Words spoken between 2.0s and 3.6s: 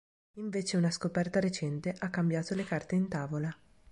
cambiato le carte in tavola.